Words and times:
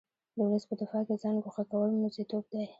د 0.35 0.37
ولس 0.45 0.63
په 0.69 0.75
دفاع 0.81 1.01
کې 1.07 1.15
ځان 1.23 1.35
ګوښه 1.43 1.63
کول 1.71 1.89
موزیتوب 2.01 2.43
دی. 2.51 2.63